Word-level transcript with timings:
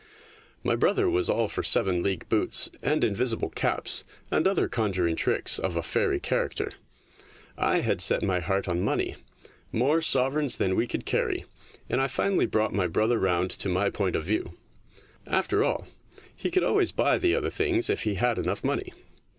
My 0.63 0.75
brother 0.75 1.07
was 1.07 1.29
all 1.29 1.47
for 1.47 1.61
seven 1.61 2.01
league 2.01 2.27
boots 2.27 2.71
and 2.81 3.03
invisible 3.03 3.49
caps 3.51 4.03
and 4.31 4.47
other 4.47 4.67
conjuring 4.67 5.15
tricks 5.15 5.59
of 5.59 5.75
a 5.75 5.83
faery 5.83 6.19
character; 6.19 6.71
I 7.55 7.81
had 7.81 8.01
set 8.01 8.23
my 8.23 8.39
heart 8.39 8.67
on 8.67 8.81
money, 8.81 9.15
more 9.71 10.01
sovereigns 10.01 10.57
than 10.57 10.75
we 10.75 10.87
could 10.87 11.05
carry, 11.05 11.45
and 11.87 12.01
I 12.01 12.07
finally 12.07 12.47
brought 12.47 12.73
my 12.73 12.87
brother 12.87 13.19
round 13.19 13.51
to 13.51 13.69
my 13.69 13.91
point 13.91 14.15
of 14.15 14.23
view. 14.23 14.57
After 15.27 15.63
all, 15.63 15.85
he 16.35 16.49
could 16.49 16.63
always 16.63 16.91
buy 16.91 17.19
the 17.19 17.35
other 17.35 17.51
things 17.51 17.87
if 17.87 18.01
he 18.01 18.15
had 18.15 18.39
enough 18.39 18.63
money. 18.63 18.93